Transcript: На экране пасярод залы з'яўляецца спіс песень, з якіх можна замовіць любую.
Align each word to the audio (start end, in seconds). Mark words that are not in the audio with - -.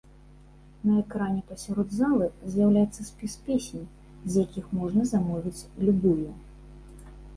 На 0.91 0.93
экране 1.01 1.41
пасярод 1.49 1.91
залы 1.97 2.29
з'яўляецца 2.55 3.01
спіс 3.09 3.35
песень, 3.49 3.85
з 4.31 4.47
якіх 4.47 4.65
можна 4.81 5.01
замовіць 5.13 5.67
любую. 5.87 6.29